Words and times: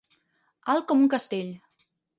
Alt 0.75 0.89
com 0.93 1.05
un 1.07 1.13
castell. 1.17 1.57